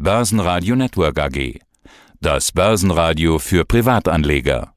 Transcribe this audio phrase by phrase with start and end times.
[0.00, 1.58] Börsenradio Network AG.
[2.20, 4.72] Das Börsenradio für Privatanleger.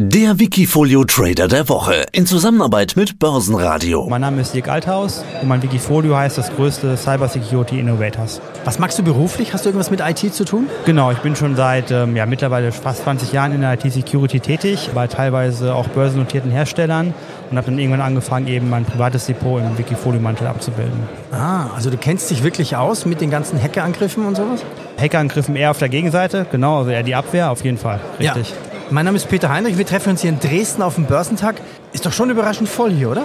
[0.00, 4.08] Der Wikifolio Trader der Woche in Zusammenarbeit mit Börsenradio.
[4.08, 8.40] Mein Name ist Dirk Althaus und mein Wikifolio heißt das größte Cybersecurity Innovators.
[8.64, 9.52] Was magst du beruflich?
[9.52, 10.66] Hast du irgendwas mit IT zu tun?
[10.84, 14.90] Genau, ich bin schon seit ähm, ja, mittlerweile fast 20 Jahren in der IT-Security tätig,
[14.92, 17.14] bei teilweise auch börsennotierten Herstellern
[17.52, 21.04] und habe dann irgendwann angefangen, eben mein privates Depot im Wikifolio-Mantel abzubilden.
[21.30, 24.64] Ah, also du kennst dich wirklich aus mit den ganzen Hackerangriffen und sowas?
[25.00, 28.50] Hackerangriffen eher auf der Gegenseite, genau, also eher die Abwehr, auf jeden Fall, richtig.
[28.50, 28.73] Ja.
[28.90, 31.56] Mein Name ist Peter Heinrich, wir treffen uns hier in Dresden auf dem Börsentag.
[31.92, 33.22] Ist doch schon überraschend voll hier, oder?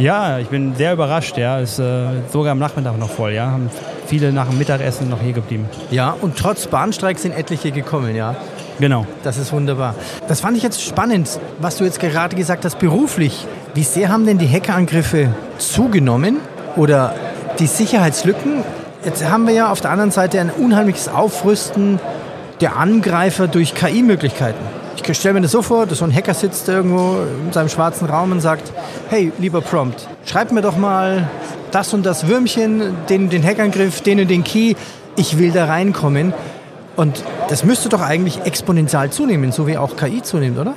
[0.00, 1.60] Ja, ich bin sehr überrascht, ja.
[1.60, 3.52] Ist äh, sogar am Nachmittag noch voll, ja.
[3.52, 3.70] Haben
[4.06, 5.68] viele nach dem Mittagessen noch hier geblieben.
[5.92, 8.34] Ja, und trotz Bahnstreik sind etliche gekommen, ja.
[8.80, 9.06] Genau.
[9.22, 9.94] Das ist wunderbar.
[10.26, 13.46] Das fand ich jetzt spannend, was du jetzt gerade gesagt hast, beruflich.
[13.74, 15.28] Wie sehr haben denn die Hackerangriffe
[15.58, 16.38] zugenommen
[16.74, 17.14] oder
[17.60, 18.64] die Sicherheitslücken?
[19.04, 22.00] Jetzt haben wir ja auf der anderen Seite ein unheimliches Aufrüsten
[22.60, 24.79] der Angreifer durch KI-Möglichkeiten.
[25.08, 28.08] Ich stelle mir das so vor, dass so ein Hacker sitzt irgendwo in seinem schwarzen
[28.08, 28.72] Raum und sagt,
[29.08, 31.28] hey, lieber Prompt, schreib mir doch mal
[31.70, 34.74] das und das Würmchen, den, den Hackangriff, den und den Key,
[35.16, 36.32] ich will da reinkommen.
[36.96, 40.74] Und das müsste doch eigentlich exponentiell zunehmen, so wie auch KI zunimmt, oder?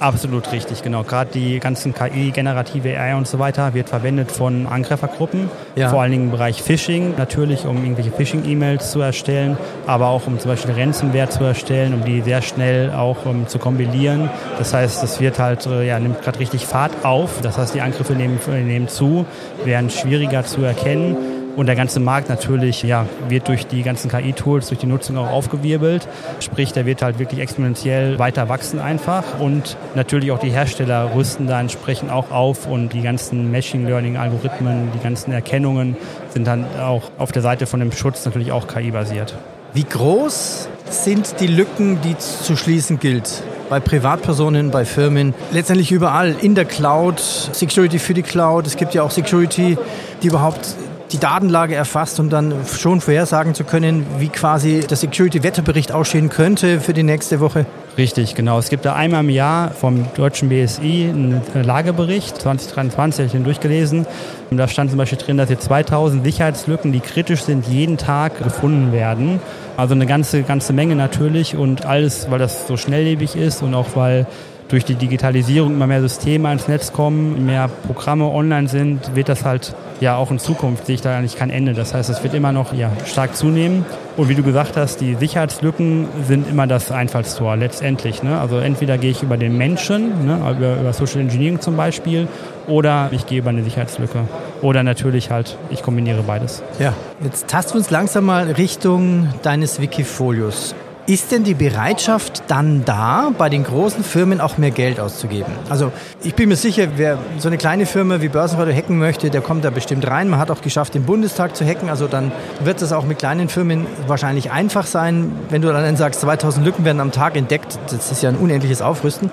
[0.00, 1.02] Absolut richtig, genau.
[1.02, 5.88] Gerade die ganzen KI, generative AI und so weiter wird verwendet von Angreifergruppen, ja.
[5.88, 10.38] vor allen Dingen im Bereich Phishing, natürlich um irgendwelche Phishing-E-Mails zu erstellen, aber auch um
[10.38, 14.30] zum Beispiel Ransomware zu erstellen, um die sehr schnell auch um, zu kombinieren.
[14.58, 17.40] Das heißt, es wird halt, äh, ja, nimmt gerade richtig Fahrt auf.
[17.40, 19.26] Das heißt, die Angriffe nehmen, nehmen zu,
[19.64, 24.68] werden schwieriger zu erkennen und der ganze Markt natürlich ja, wird durch die ganzen KI-Tools,
[24.68, 26.06] durch die Nutzung auch aufgewirbelt.
[26.40, 29.38] Sprich, der wird halt wirklich exponentiell weiter wachsen einfach.
[29.38, 34.90] Und natürlich auch die Hersteller rüsten da entsprechend auch auf und die ganzen Machine Learning-Algorithmen,
[34.94, 35.96] die ganzen Erkennungen
[36.30, 39.34] sind dann auch auf der Seite von dem Schutz natürlich auch KI-basiert.
[39.72, 43.42] Wie groß sind die Lücken, die zu schließen gilt?
[43.68, 48.66] bei Privatpersonen, bei Firmen, letztendlich überall in der Cloud, Security für die Cloud.
[48.66, 49.78] Es gibt ja auch Security,
[50.22, 50.76] die überhaupt
[51.12, 56.80] die Datenlage erfasst, um dann schon vorhersagen zu können, wie quasi der Security-Wetterbericht aussehen könnte
[56.80, 57.66] für die nächste Woche?
[57.96, 58.58] Richtig, genau.
[58.58, 63.44] Es gibt da einmal im Jahr vom deutschen BSI einen Lagebericht, 2023 habe ich den
[63.44, 64.06] durchgelesen.
[64.50, 68.42] Und da stand zum Beispiel drin, dass hier 2000 Sicherheitslücken, die kritisch sind, jeden Tag
[68.42, 69.40] gefunden werden.
[69.76, 73.88] Also eine ganze, ganze Menge natürlich und alles, weil das so schnelllebig ist und auch
[73.94, 74.26] weil
[74.68, 79.44] durch die Digitalisierung immer mehr Systeme ans Netz kommen, mehr Programme online sind, wird das
[79.44, 81.74] halt ja auch in Zukunft, sehe ich da eigentlich kein Ende.
[81.74, 83.84] Das heißt, es wird immer noch ja, stark zunehmen.
[84.16, 88.22] Und wie du gesagt hast, die Sicherheitslücken sind immer das Einfallstor letztendlich.
[88.22, 88.38] Ne?
[88.38, 90.38] Also entweder gehe ich über den Menschen, ne?
[90.56, 92.28] über, über Social Engineering zum Beispiel,
[92.66, 94.20] oder ich gehe über eine Sicherheitslücke.
[94.62, 96.62] Oder natürlich halt, ich kombiniere beides.
[96.78, 100.74] Ja, jetzt tasten wir uns langsam mal Richtung deines Wikifolios.
[101.06, 105.52] Ist denn die Bereitschaft dann da, bei den großen Firmen auch mehr Geld auszugeben?
[105.68, 105.92] Also
[106.22, 109.66] ich bin mir sicher, wer so eine kleine Firma wie Börsenradio hacken möchte, der kommt
[109.66, 110.30] da bestimmt rein.
[110.30, 111.90] Man hat auch geschafft, den Bundestag zu hacken.
[111.90, 115.30] Also dann wird es auch mit kleinen Firmen wahrscheinlich einfach sein.
[115.50, 118.80] Wenn du dann sagst, 2000 Lücken werden am Tag entdeckt, das ist ja ein unendliches
[118.80, 119.30] Aufrüsten.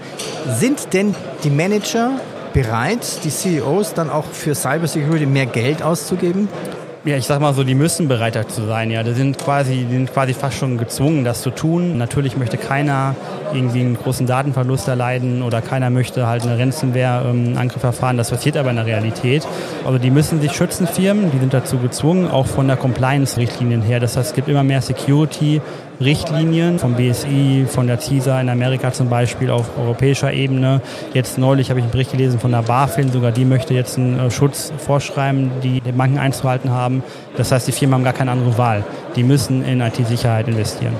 [0.49, 1.15] Sind denn
[1.45, 2.11] die Manager
[2.53, 6.49] bereit, die CEOs dann auch für Cybersecurity mehr Geld auszugeben?
[7.03, 8.91] Ja, ich sag mal so, die müssen bereiter zu sein.
[8.91, 11.97] Ja, die sind quasi, die sind quasi fast schon gezwungen, das zu tun.
[11.97, 13.15] Natürlich möchte keiner
[13.51, 18.17] irgendwie einen großen Datenverlust erleiden oder keiner möchte halt eine Ransomware-Angriff erfahren.
[18.17, 19.47] Das passiert aber in der Realität.
[19.83, 21.31] Also die müssen sich schützen, Firmen.
[21.31, 23.99] Die sind dazu gezwungen, auch von der Compliance-Richtlinien her.
[23.99, 25.59] Das heißt, es gibt immer mehr Security
[26.01, 30.81] Richtlinien vom BSI, von der CISA in Amerika zum Beispiel auf europäischer Ebene.
[31.13, 34.19] Jetzt neulich habe ich einen Bericht gelesen von der BaFin, sogar die möchte jetzt einen
[34.19, 37.03] äh, Schutz vorschreiben, die den Banken einzuhalten haben.
[37.37, 38.83] Das heißt, die Firmen haben gar keine andere Wahl.
[39.15, 40.93] Die müssen in IT-Sicherheit investieren.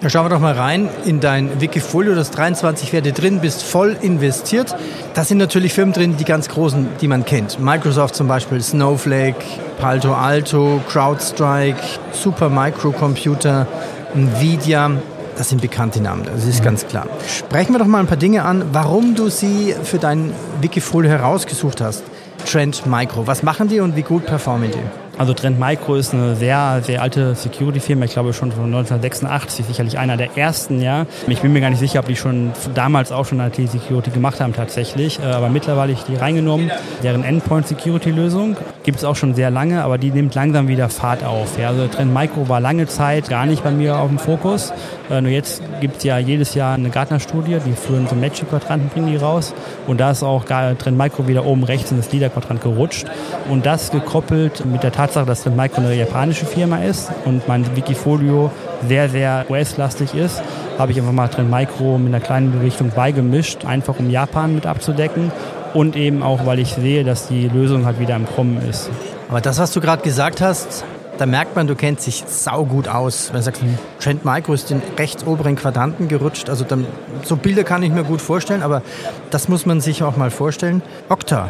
[0.00, 3.96] Ja, schauen wir doch mal rein in dein Wikifolio, das 23 Werte drin, bist voll
[4.00, 4.76] investiert.
[5.14, 7.58] Da sind natürlich Firmen drin, die ganz großen, die man kennt.
[7.58, 9.44] Microsoft zum Beispiel, Snowflake,
[9.80, 11.80] Palto Alto, CrowdStrike,
[12.12, 13.66] Supermicrocomputer,
[14.14, 14.90] Nvidia,
[15.36, 17.06] das sind bekannte Namen, das ist ganz klar.
[17.26, 21.80] Sprechen wir doch mal ein paar Dinge an, warum du sie für dein Wikifolio herausgesucht
[21.80, 22.02] hast.
[22.46, 25.07] Trend Micro, was machen die und wie gut performen die?
[25.18, 29.98] Also Trend Micro ist eine sehr, sehr alte Security-Firma, ich glaube schon von 1986, sicherlich
[29.98, 31.06] einer der ersten, ja.
[31.26, 34.52] Ich bin mir gar nicht sicher, ob die schon damals auch schon IT-Security gemacht haben
[34.52, 36.70] tatsächlich, äh, aber mittlerweile ich die reingenommen.
[37.02, 41.58] Deren Endpoint-Security-Lösung gibt es auch schon sehr lange, aber die nimmt langsam wieder Fahrt auf.
[41.58, 41.70] Ja.
[41.70, 44.72] Also Trend Micro war lange Zeit gar nicht bei mir auf dem Fokus.
[45.10, 49.08] Äh, nur jetzt gibt es ja jedes Jahr eine Gartner-Studie, die führen so Magic-Quadranten, bringen
[49.08, 49.52] die raus.
[49.88, 53.08] Und da ist auch Trend Micro wieder oben rechts in das Leader-Quadrant gerutscht.
[53.50, 57.48] Und das gekoppelt mit der Tatsache, Tatsache, dass Trend Micro eine japanische Firma ist und
[57.48, 58.50] mein Wikifolio
[58.86, 60.42] sehr, sehr US-lastig ist,
[60.76, 64.66] habe ich einfach mal Trend Micro mit einer kleinen Bewichtung beigemischt, einfach um Japan mit
[64.66, 65.32] abzudecken
[65.72, 68.90] und eben auch, weil ich sehe, dass die Lösung halt wieder im Kommen ist.
[69.30, 70.84] Aber das, was du gerade gesagt hast,
[71.16, 73.28] da merkt man, du kennst dich saugut aus.
[73.28, 73.62] Wenn du sagst,
[74.00, 76.86] Trend Micro ist den rechts oberen Quadranten gerutscht, also dann,
[77.22, 78.82] so Bilder kann ich mir gut vorstellen, aber
[79.30, 80.82] das muss man sich auch mal vorstellen.
[81.08, 81.48] Okta,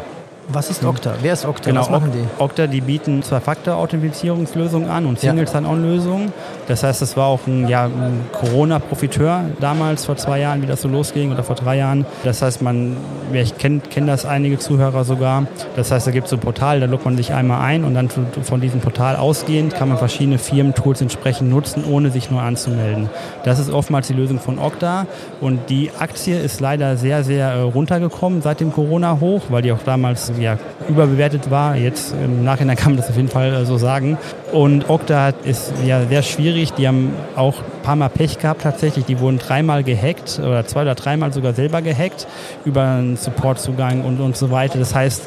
[0.51, 1.13] was ist Okta?
[1.21, 1.69] Wer ist Okta?
[1.69, 2.41] Genau, Was machen die?
[2.41, 6.33] Okta, die bieten Zwei-Faktor-Authentifizierungslösungen an und Single-Sign-On-Lösungen.
[6.67, 10.81] Das heißt, das war auch ein, ja, ein Corona-Profiteur damals, vor zwei Jahren, wie das
[10.81, 12.05] so losging, oder vor drei Jahren.
[12.23, 12.97] Das heißt, man,
[13.31, 15.45] ja, ich kenne kenn das einige Zuhörer sogar.
[15.75, 17.93] Das heißt, da gibt es so ein Portal, da loggt man sich einmal ein und
[17.93, 23.09] dann von diesem Portal ausgehend kann man verschiedene Firmentools entsprechend nutzen, ohne sich nur anzumelden.
[23.43, 25.05] Das ist oftmals die Lösung von Okta
[25.41, 29.83] und die Aktie ist leider sehr, sehr äh, runtergekommen seit dem Corona-Hoch, weil die auch
[29.85, 30.57] damals ja,
[30.87, 31.75] überbewertet war.
[31.75, 34.17] Jetzt im Nachhinein kann man das auf jeden Fall äh, so sagen.
[34.51, 36.73] Und Okta ist ja sehr schwierig.
[36.73, 39.05] Die haben auch ein paar Mal Pech gehabt tatsächlich.
[39.05, 42.27] Die wurden dreimal gehackt oder zwei oder dreimal sogar selber gehackt
[42.65, 44.79] über einen Supportzugang und, und so weiter.
[44.79, 45.23] Das heißt,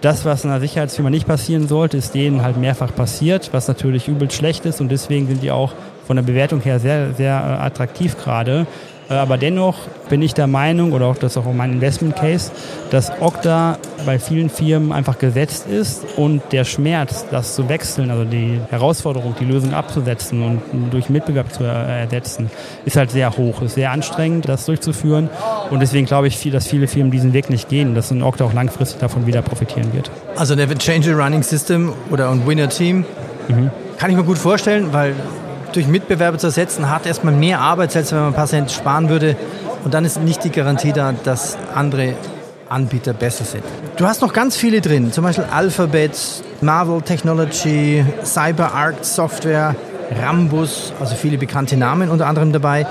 [0.00, 4.30] das, was einer Sicherheitsfirma nicht passieren sollte, ist denen halt mehrfach passiert, was natürlich übel
[4.30, 5.72] schlecht ist und deswegen sind die auch
[6.06, 8.66] von der Bewertung her sehr, sehr äh, attraktiv gerade.
[9.10, 9.76] Äh, aber dennoch
[10.08, 12.50] bin ich der Meinung, oder auch das ist auch mein Investment Case,
[12.90, 18.24] dass Okta bei vielen Firmen einfach gesetzt ist und der Schmerz, das zu wechseln, also
[18.24, 22.50] die Herausforderung, die Lösung abzusetzen und durch Mitbewerb zu ersetzen,
[22.84, 25.28] ist halt sehr hoch, ist sehr anstrengend, das durchzuführen.
[25.70, 28.52] Und deswegen glaube ich, dass viele Firmen diesen Weg nicht gehen, dass ein Okta auch
[28.52, 30.10] langfristig davon wieder profitieren wird.
[30.36, 33.04] Also Never Change a Running System oder ein Winner Team
[33.48, 33.70] mhm.
[33.98, 35.14] kann ich mir gut vorstellen, weil
[35.72, 39.08] durch Mitbewerber zu ersetzen, hat erstmal mehr Arbeit, als wenn man ein paar Cent sparen
[39.08, 39.36] würde.
[39.84, 42.14] Und dann ist nicht die Garantie da, dass andere
[42.68, 43.64] Anbieter besser sind.
[43.96, 46.12] Du hast noch ganz viele drin, zum Beispiel Alphabet,
[46.60, 49.74] Marvel Technology, CyberArk Software,
[50.20, 52.86] Rambus, also viele bekannte Namen unter anderem dabei.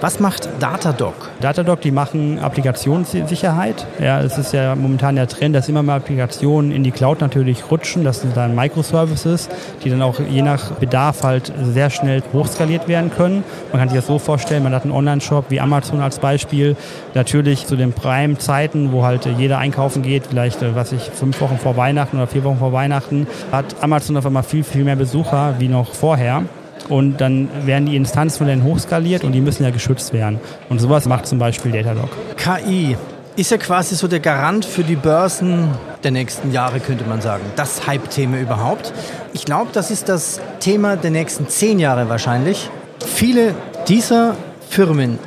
[0.00, 1.12] Was macht Datadog?
[1.42, 3.86] Datadog, die machen Applikationssicherheit.
[4.02, 7.70] Ja, es ist ja momentan der Trend, dass immer mehr Applikationen in die Cloud natürlich
[7.70, 8.02] rutschen.
[8.02, 9.50] Das sind dann Microservices,
[9.84, 13.44] die dann auch je nach Bedarf halt sehr schnell hochskaliert werden können.
[13.72, 16.76] Man kann sich das so vorstellen, man hat einen Online-Shop wie Amazon als Beispiel.
[17.12, 21.58] Natürlich zu den Prime-Zeiten, wo halt jeder einkaufen geht, vielleicht, äh, was ich, fünf Wochen
[21.58, 25.56] vor Weihnachten oder vier Wochen vor Weihnachten, hat Amazon auf einmal viel, viel mehr Besucher
[25.58, 26.44] wie noch vorher.
[26.90, 30.40] Und dann werden die Instanzen von denen hochskaliert und die müssen ja geschützt werden.
[30.68, 32.10] Und sowas macht zum Beispiel Datadog.
[32.36, 32.96] KI
[33.36, 35.68] ist ja quasi so der Garant für die Börsen
[36.02, 37.44] der nächsten Jahre, könnte man sagen.
[37.56, 38.92] Das Hype-Thema überhaupt.
[39.32, 42.68] Ich glaube, das ist das Thema der nächsten zehn Jahre wahrscheinlich.
[43.06, 43.54] Viele
[43.88, 44.34] dieser
[44.68, 45.18] Firmen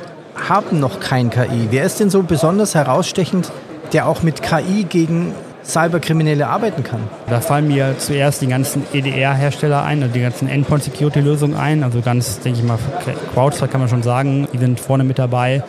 [0.48, 1.68] haben noch kein KI.
[1.70, 3.50] Wer ist denn so besonders herausstechend,
[3.92, 5.32] der auch mit KI gegen
[5.64, 7.00] Cyberkriminelle arbeiten kann?
[7.28, 11.82] Da fallen mir zuerst die ganzen EDR-Hersteller ein, also die ganzen Endpoint-Security-Lösungen ein.
[11.82, 12.78] Also ganz, denke ich mal,
[13.32, 15.62] CrowdStrike kann man schon sagen, die sind vorne mit dabei.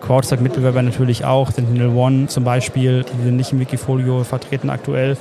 [0.00, 5.16] CrowdStrike-Mitbewerber natürlich auch, Sentinel One zum Beispiel, die sind nicht im Wikifolio vertreten aktuell.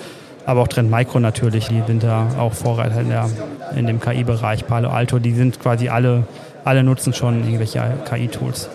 [0.45, 3.27] Aber auch Trend Micro natürlich, die sind da auch Vorreiter in, der,
[3.75, 4.67] in dem KI-Bereich.
[4.67, 6.27] Palo Alto, die sind quasi alle,
[6.63, 8.69] alle nutzen schon irgendwelche KI-Tools.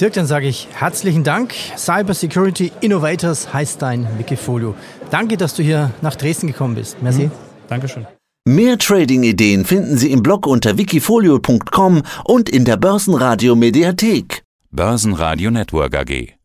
[0.00, 1.54] Dirk, dann sage ich herzlichen Dank.
[1.76, 4.74] Cyber Security Innovators heißt dein Wikifolio.
[5.10, 7.02] Danke, dass du hier nach Dresden gekommen bist.
[7.02, 7.24] Merci.
[7.24, 7.30] Mhm.
[7.68, 8.06] Dankeschön.
[8.48, 14.44] Mehr Trading-Ideen finden Sie im Blog unter wikifolio.com und in der Börsenradio Mediathek.
[14.70, 16.36] Börsenradio Network AG.